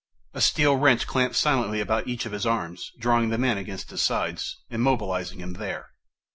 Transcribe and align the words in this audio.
A 0.33 0.41
steel 0.41 0.77
wrench 0.77 1.05
clamped 1.05 1.35
silently 1.35 1.79
about 1.79 2.07
each 2.07 2.25
of 2.25 2.31
his 2.31 2.43
arms, 2.43 2.91
drawing 2.97 3.29
them 3.29 3.43
in 3.43 3.59
against 3.59 3.91
his 3.91 4.01
sides, 4.01 4.63
immobilizing 4.71 5.41
them 5.41 5.53
there. 5.53 5.91